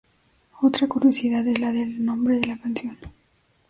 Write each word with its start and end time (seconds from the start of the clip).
Otra 0.63 0.87
curiosidad 0.87 1.45
es 1.47 1.59
la 1.59 1.71
del 1.71 2.03
nombre 2.03 2.39
de 2.39 2.47
la 2.47 2.57
canción. 2.57 2.97